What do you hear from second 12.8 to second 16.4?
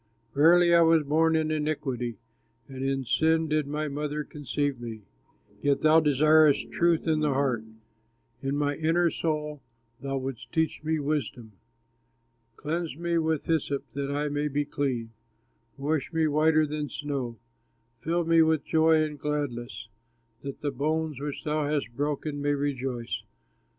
me with hyssop that I may be clean, Wash me